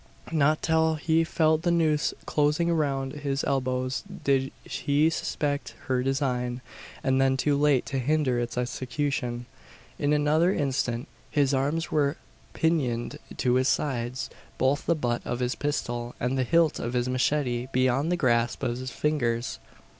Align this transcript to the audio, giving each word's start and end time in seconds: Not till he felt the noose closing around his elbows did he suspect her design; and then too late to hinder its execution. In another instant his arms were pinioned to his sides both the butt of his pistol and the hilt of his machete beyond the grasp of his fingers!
Not 0.31 0.63
till 0.63 0.95
he 0.95 1.23
felt 1.23 1.61
the 1.61 1.69
noose 1.69 2.11
closing 2.25 2.71
around 2.71 3.13
his 3.13 3.43
elbows 3.43 4.03
did 4.23 4.51
he 4.63 5.11
suspect 5.11 5.75
her 5.85 6.01
design; 6.01 6.61
and 7.03 7.21
then 7.21 7.37
too 7.37 7.55
late 7.55 7.85
to 7.85 7.99
hinder 7.99 8.39
its 8.39 8.57
execution. 8.57 9.45
In 9.99 10.11
another 10.11 10.51
instant 10.51 11.07
his 11.29 11.53
arms 11.53 11.91
were 11.91 12.17
pinioned 12.53 13.19
to 13.37 13.53
his 13.53 13.67
sides 13.67 14.31
both 14.57 14.87
the 14.87 14.95
butt 14.95 15.21
of 15.23 15.39
his 15.39 15.53
pistol 15.53 16.15
and 16.19 16.35
the 16.35 16.43
hilt 16.45 16.79
of 16.79 16.93
his 16.93 17.07
machete 17.07 17.67
beyond 17.71 18.11
the 18.11 18.17
grasp 18.17 18.63
of 18.63 18.79
his 18.79 18.89
fingers! 18.89 19.59